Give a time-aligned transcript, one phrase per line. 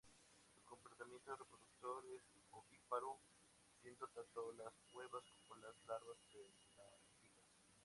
[0.55, 3.19] Su comportamiento reproductor es ovíparo,
[3.83, 7.05] siendo tanto las huevas como las larvas pelágicas.